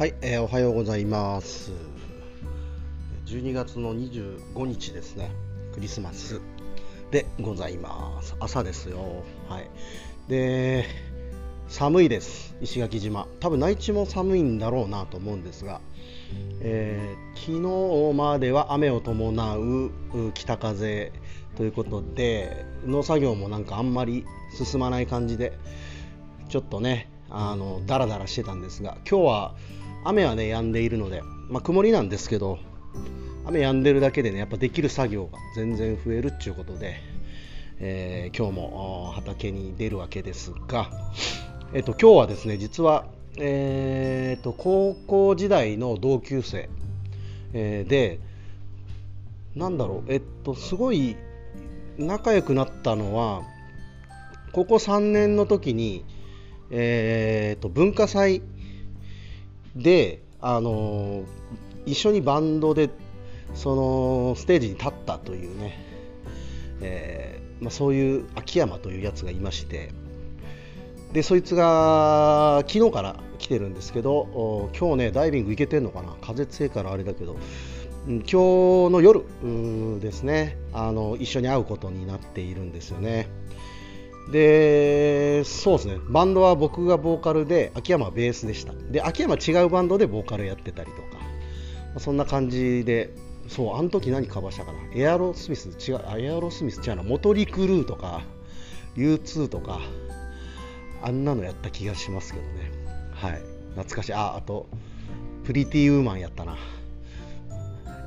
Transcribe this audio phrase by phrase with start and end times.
[0.00, 1.72] はい、えー、おはようございます。
[3.26, 5.30] 12月の25日ですね、
[5.74, 6.40] クリスマス
[7.10, 8.34] でございます。
[8.40, 8.96] 朝ですよ。
[9.46, 9.68] はい。
[10.26, 10.86] で、
[11.68, 13.28] 寒いです、石垣島。
[13.40, 15.82] 多分内地も寒いんだろうなと思うんですが、
[16.62, 19.90] えー、昨日までは雨を伴う
[20.32, 21.12] 北風
[21.56, 24.24] ということで、農作業もなんかあんまり
[24.56, 25.58] 進まない感じで、
[26.48, 29.54] ちょっとね、あのダラダラしてたんですが、今日は
[30.04, 32.58] 雨はね止んでいるので、まあ、曇りなんですけど
[33.46, 36.96] 雨止んでるだけでねやっぱできる作業が全然増えるっていうことで、
[37.78, 40.90] えー、今日も畑に出るわけですが、
[41.72, 46.68] えっと、今日はですね実は、えー、と高校時代の同級生、
[47.52, 48.20] えー、で
[49.54, 51.16] なんだろうえっとすごい
[51.98, 53.42] 仲良くなったのは
[54.52, 56.04] 高校3年の時に、
[56.70, 58.42] えー、と文化祭
[59.76, 61.24] で、あの
[61.86, 62.90] 一緒にバンドで
[63.54, 65.78] そのステージに立ったというね、
[66.80, 69.90] えー、まあ、そういう秋山というやつがいまして
[71.12, 76.14] でそいつが昨日から来てるんですけど今日ねダイビング行けてんのかな？
[76.20, 77.36] 風強いからあれだけど
[78.06, 78.22] 今日
[78.92, 79.24] の夜
[80.00, 83.28] ですねあの一緒に会うことになっているんですよね。
[84.28, 88.72] で、そうですね、バンドは僕がボーカルで、秋山はベースでした。
[88.72, 91.20] で、秋山は違うバンドでボーカルやってたりとか、ま
[91.96, 93.14] あ、そんな感じで、
[93.48, 98.22] そう、あの時何カバーしたかな、エアロスミス、違う、エアロスミス違うな、モトリクルーとか、
[98.96, 99.80] U2 とか、
[101.02, 102.70] あんなのやった気がしますけどね。
[103.12, 104.12] はい、懐かしい。
[104.12, 104.66] あ、あと、
[105.44, 106.56] プリティウーマンやったな。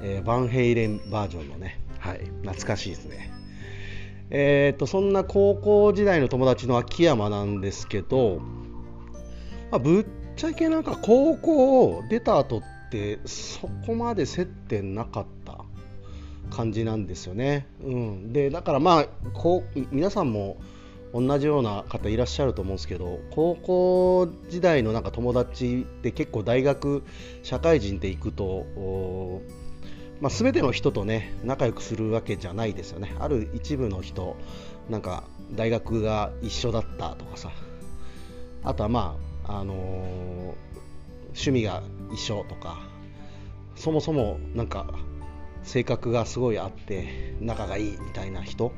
[0.01, 3.31] えー、バンヘイレンバージョンのね、はい、懐かしいですね。
[4.29, 8.39] えーと、そんな高校時代の友達の秋山なんですけど、
[9.71, 15.65] まあ、ぶっちゃけなんか高校を出た後ってそこまで接点なかった
[16.49, 17.67] 感じなんですよね。
[17.83, 20.57] うん、でだからまあこう皆さんも
[21.13, 27.03] 同じような方いらっしゃると思うんですけど高校時代のなんか友達って結構大学
[27.43, 28.65] 社会人で行くと
[30.23, 33.13] まあ、全ての人とね仲良くするわけじゃないですよね。
[33.19, 34.37] ある一部の人
[34.89, 37.51] なんか大学が一緒だったとかさ。
[38.63, 39.77] あとはまあ、あのー、
[41.33, 42.79] 趣味が一緒とか。
[43.75, 44.93] そもそもなんか
[45.63, 48.71] 性格がすごいあって仲がいいみたいな人。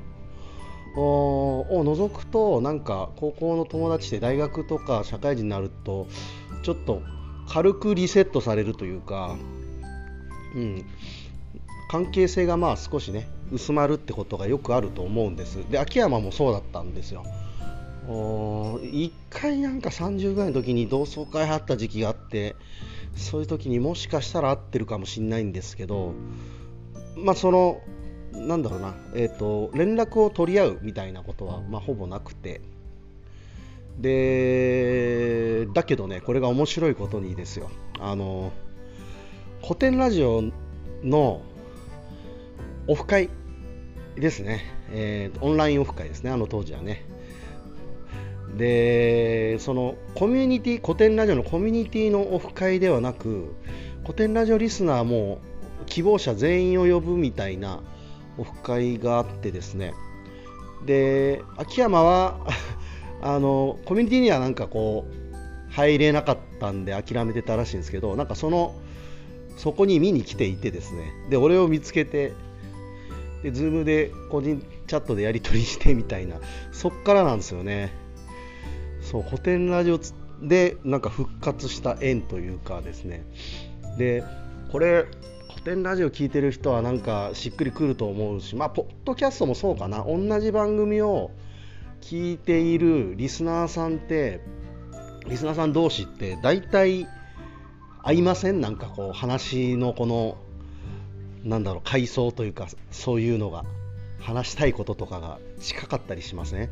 [0.97, 6.07] を除くとなんか高校の友達で大学とか社会人になると
[6.63, 7.03] ちょっと
[7.50, 9.35] 軽くリセットされるというか、
[10.56, 10.85] うん、
[11.95, 15.59] 関係性がまあ少しね薄まるってことがよくあると思うんです。
[15.69, 17.23] で秋山もそうだったんですよ。
[18.06, 22.57] 1回なんか30ぐらいの時に同窓会あった時期があって
[23.16, 26.13] そういう時にもしかしたら会ってるかもしれないんですけど
[27.16, 27.79] まあその
[28.33, 32.59] なんだろうな、えーと、連絡を取り合うみたいなことは、まあ、ほぼなくて。
[34.01, 37.69] でだけどねこれが面白いことにですよ。
[37.97, 38.51] あの
[39.62, 40.44] 古典ラジオ
[41.01, 41.41] の
[42.88, 43.29] オフ会
[44.16, 47.06] ですね、えー、オンラインオフ会ですね、あの当時はね。
[48.57, 53.53] で、そのコミュニティ、古典ラジオのコミュニティのオフ会ではなく、
[54.03, 55.40] 古典ラジオリスナーも
[55.88, 57.81] 希望者全員を呼ぶみたいな
[58.38, 59.94] オフ会があってですね、
[60.85, 62.40] で、秋山は
[63.22, 65.25] あのコミュニティにはなんかこう、
[65.72, 68.75] 入れなかったんで諦めてたらしいんですけど、なんかその、
[69.57, 72.34] そこに見に来ていてですね、で、俺を見つけて、
[73.45, 76.38] で Zoom で個人チャットでやり取りしてみたいな。
[76.72, 77.94] そっからなんですよね。
[79.01, 80.00] そう古典ラジオ
[80.41, 83.23] でなんか復活した縁というかですね。
[83.97, 84.23] で
[84.72, 85.06] これ
[85.51, 90.03] 古典ラジオ聞いてる人はなんかしっくりくると思うしまあポッドキャストもそうかな。
[90.06, 91.29] 同じ番組を
[92.01, 94.41] 聞いているリスナーさんって
[95.27, 97.07] リスナーさん同士って大体
[98.03, 98.62] 合いません？
[98.62, 100.38] なんかこう話のこの
[101.45, 103.63] なんだろう階層というかそういうのが
[104.19, 106.69] 話したいこととかが近かったりしますね。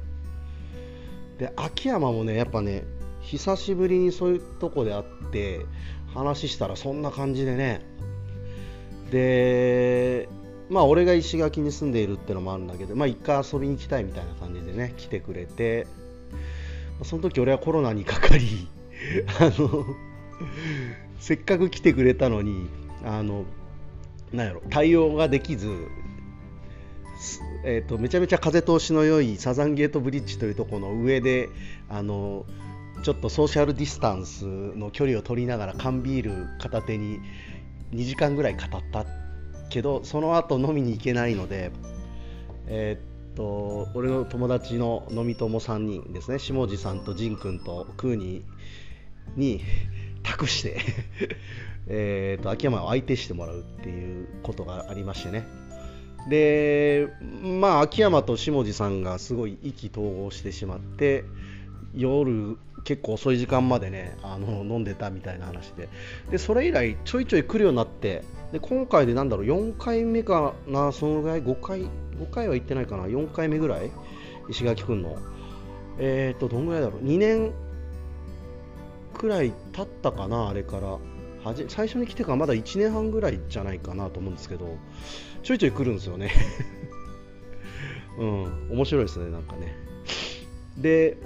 [1.38, 2.84] で秋山もねやっぱね
[3.22, 5.66] 久しぶりにそういうとこで会って
[6.14, 7.82] 話したらそんな感じでね。
[9.12, 10.28] で
[10.70, 15.88] まあ俺が石垣に住んでいるってのもあるんだけどまあ一回遊びに来たいみたいな感じでね来てくれて。
[17.04, 18.68] その時俺はコロナにかかり
[19.40, 19.86] あの
[21.20, 22.70] せっかく来てくれたのに
[23.04, 23.46] あの
[24.34, 25.70] なんやろ対応ができず、
[27.64, 31.50] えーと、めちゃめちゃ風通しの良いサザンゲートブリッジというところの上で
[31.88, 32.46] あの
[33.04, 37.20] ちょっとソーシャルディスタンスの距離を取りながら缶ビール片手に
[37.94, 39.06] 2時間ぐらい語った
[39.70, 41.72] けどその後飲みに行けないので
[42.68, 49.62] えー、っと俺の友達の飲み友3人ですね下地さんと仁君とクーニーに
[50.24, 50.80] 託して
[51.88, 55.46] えと秋山を相手してもらうっていうことがありましてね。
[56.30, 57.10] で
[57.44, 61.26] まあ秋山と下地さんがすごい意気投合してしまって
[61.94, 65.90] 夜結構遅い時間までねあの飲んでたみたいな話で。
[66.32, 73.92] でそれ以来ちょいちょい来るようになってで今回でなんだろう4回目かなそのぐらい5回5回は行ってないかな4回目ぐらい
[74.50, 75.18] 石垣くんの。
[76.00, 77.52] えっ、ー、とどんぐらいだろう2年
[79.14, 80.98] くらい経ったかなあれから。
[81.44, 84.78] はじ最初に来てからまだ1年半ぐらいじゃないかなと思うんですけど
[85.44, 86.32] ちょいちょい来るんですよね。
[88.18, 89.76] うん面白いですねなんかね。
[90.78, 91.18] で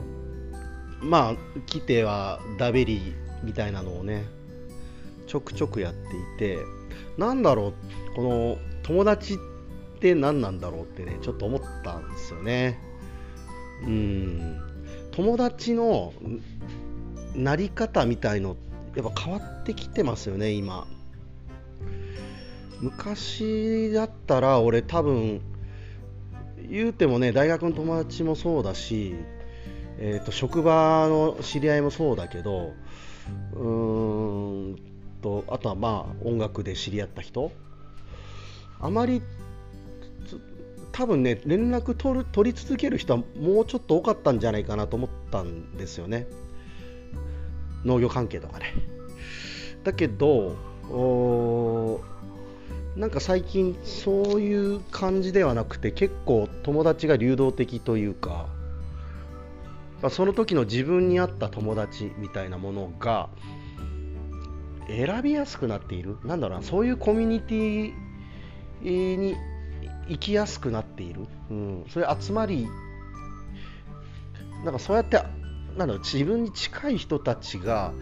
[1.02, 1.36] まあ
[1.68, 4.26] 来てはダベリみたいなのをね
[5.28, 6.58] ちょくちょくやっていて
[7.18, 7.74] なんだろ
[8.14, 9.38] うこの友達っ
[10.00, 12.80] て何なんだろうってねちょっと思ったんですよね。
[13.86, 14.62] うん。
[15.12, 16.14] 友達の
[17.36, 20.88] なり方みたいのってやっぱ変わってきてますよね今。
[22.80, 25.42] 昔だったら俺多分
[26.70, 29.16] 言うてもね大学の友達もそうだし
[30.00, 32.74] えーと、職場の知り合いもそうだけど
[33.54, 34.80] うーん
[35.22, 37.52] とあとはまあ音楽で知り合った人。
[38.80, 39.24] あまり
[40.92, 46.28] 多分ね連絡取る取り続ける人はもうちょっと多かったんじゃないかなと思ったんですよね。
[47.86, 48.74] 農業関係とかね。
[49.84, 50.56] だけど
[52.96, 58.48] なんか最近そういう感じではなくて結構友達が流動的というか
[60.10, 63.30] その時の自分に合った友達みたいなものが
[64.88, 66.18] 選びやすくなっている。
[66.24, 69.36] なんだろうなそういうコミュニティに
[70.08, 72.68] 行きやすくなっている、うん、そういう集まり
[74.64, 75.22] なんかそうやって
[75.78, 77.94] なんだろう自分に近い人たちが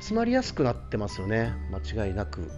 [0.00, 1.52] 集まりやすくなってますよね。
[1.70, 2.50] 間違いなく。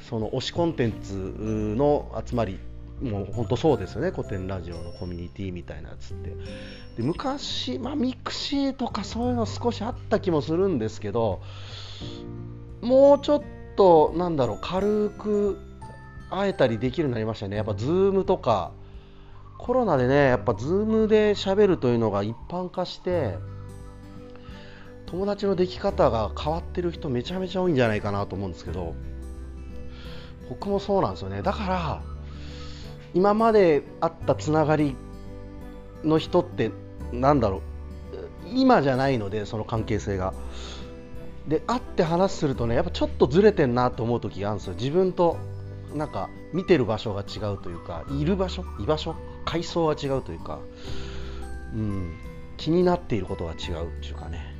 [0.00, 2.58] その推しコンテンツの集まり
[3.02, 4.10] もう本当そうですよね。
[4.10, 6.30] コテンラジオのコミュニティみたいなやつって。
[6.96, 11.40] で昔、まあ、ミクシーとかそういうの少しあった気もするんですけど
[12.82, 13.42] もうちょっ
[13.76, 15.58] となんだろう軽く
[16.30, 17.56] 会えたりできるようになりましたね。
[17.56, 18.72] やっぱ Zoom とか
[19.58, 23.36] コロナでねやっぱ Zoom で喋るというのが一般化して
[25.06, 28.94] 友達のでき方が変わってる人めちゃめちゃ多いんじゃないかなと思うんですけど
[30.48, 31.42] 僕もそうなんですよね。
[31.42, 32.02] だから
[33.14, 34.96] 今まであったつながり
[36.04, 36.70] の人って
[37.12, 37.60] なんだろう。
[38.54, 40.32] 今じゃないのでその関係性が。
[41.46, 44.74] で会って話するとねやっぱちょっとずれてんなと思う時があるんですよ。
[44.74, 45.38] 自分と
[45.94, 48.64] なんか見てる場所が違うというかいる場所？
[48.78, 49.14] 居場所？
[49.44, 50.58] 階層が違うというか、
[51.74, 52.16] うん、
[52.56, 54.54] 気になっていることが違うっていうかね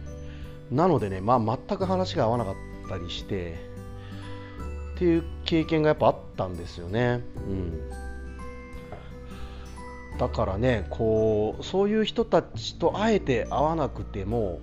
[0.70, 2.54] なのでね、まあ、全く話が合わなかっ
[2.88, 3.56] たりして
[4.94, 7.22] っていう経験がやっぱあったんですよね。
[7.36, 7.90] うん
[10.18, 14.58] だからねこうそういう人たちとあえて会わなくても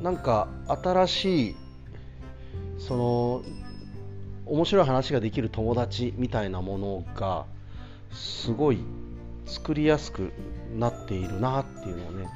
[0.00, 1.56] なんか新しい
[2.78, 3.42] その
[4.46, 7.44] 面白い話ができる友達みたいなものが
[8.12, 8.78] すごい
[9.46, 10.32] 作りやすく
[10.74, 12.28] なっているなっていうのをね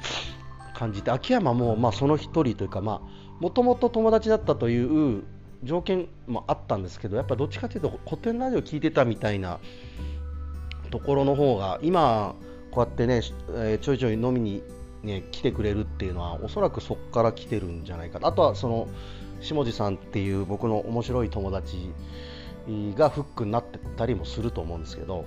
[0.75, 5.23] 感じて秋山もまあその一人というかまあもともと友達だったという
[5.63, 9.59] 条件もあったんですけどやっぱどっちかというと古典ラジオ聞いてたみたいな
[10.91, 12.35] ところの方が今
[12.71, 13.21] こうやってね、
[13.55, 14.63] えー、ちょいちょい飲みに、
[15.03, 18.87] ね、来てくれるっていうのはおそらくそこから来てるんじゃないかあとはその
[19.41, 21.91] 下地さんっていう僕の面白い友達
[22.95, 25.25] がフックになってたりもすると思うんですけど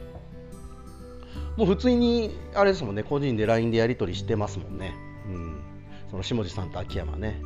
[1.57, 4.95] もう普通にあれですもんね個人で LINE でやり取りしてますもんね、
[5.27, 5.61] うん、
[6.11, 7.41] その下地さんと秋山ね。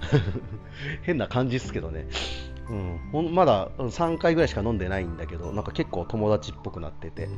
[1.02, 2.06] 変な感じですけどね。
[3.12, 7.28] うん、まだ3回ぐらいしか飲んでないんだけどなんか結構友達っぽくなってて。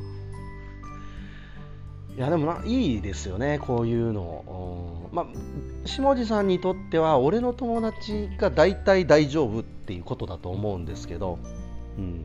[2.16, 5.26] いやでもないいですよねこういうの、うん、まあ
[5.84, 11.38] 下地さんにとっては俺の友達が大体大丈夫っていうことだと思うんですけど。
[11.96, 12.24] うん。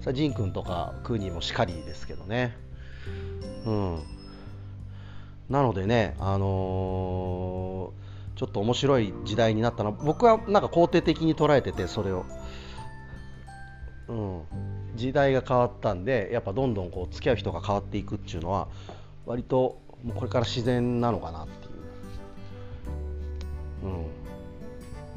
[0.00, 2.56] さあジン君とかクーニーもしかりですけどね。
[3.66, 4.02] うん。
[5.48, 12.26] なのでねあのーちょっと面白い時代になったの僕はなんか肯定的に捉えててそれを、
[14.08, 14.42] うん、
[14.94, 18.68] 時代が変わったんでやっぱどんどんこう付き合う人が変わっていくっていうのは
[19.24, 21.72] 割ともうこれから自然なのかなっていう。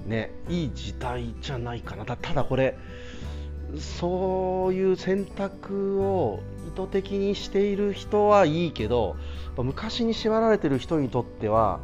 [0.05, 0.09] うん。
[0.09, 2.05] ねいい時代じゃないかな。
[2.05, 2.77] たただこれ
[3.77, 9.15] そういう選択を意図的にしている人はいいけど
[9.57, 11.79] 昔に縛られてる人にとっては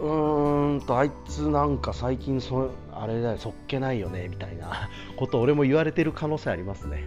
[0.00, 7.04] うーんとあいつなんか最近そあれだよそっけないよねみたいな こと俺も言われてる可能性ありますね。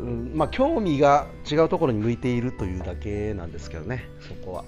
[0.00, 4.64] うん、うん、まあ興味が違うところに向いているというだけなんですけどねそこは。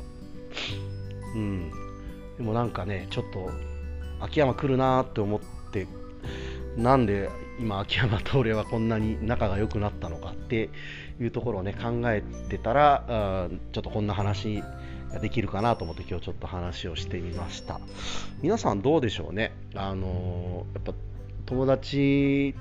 [1.35, 1.71] うん、
[2.37, 3.51] でもなんかねちょっと
[4.21, 5.41] 秋山来るなって思っ
[5.73, 5.87] て
[6.77, 7.29] なんで
[7.61, 10.71] 今秋山と俺はこんなに仲が良くなったのかって
[11.21, 14.63] いうところをね考えてたらちょっとこんな話
[15.13, 17.81] ができるかなと思って今日ちょっと話をしてみました。
[18.43, 19.53] 皆さんどうでしょうね？
[19.75, 20.93] あのやっぱ
[21.47, 22.55] 友達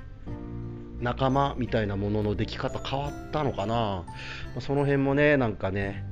[1.00, 4.04] 仲間みたいなもののでき方変わったのかな？
[4.62, 6.04] その辺もねなんかね、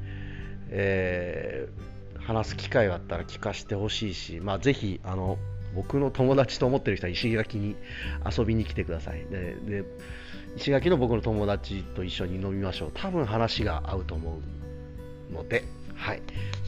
[0.70, 5.40] えー、話す機会があったら聞かせてほしいし、まあ、ぜひあの
[5.76, 7.76] 僕の友達と思ってる人は石垣に
[8.26, 9.26] 遊びに来てください。
[9.30, 9.84] でで
[10.56, 12.92] 石垣の僕の友達と一緒に飲みましょう。
[12.94, 14.40] 多分話が合うと思
[15.32, 15.64] うので。
[15.96, 16.22] はい。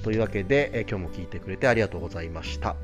[0.04, 2.76] というわけで、え今日も聞いてくれてありがとうございました。